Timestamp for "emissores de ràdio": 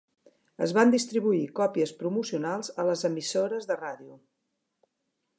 3.11-4.17